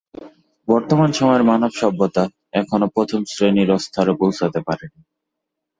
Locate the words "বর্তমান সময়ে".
0.67-1.43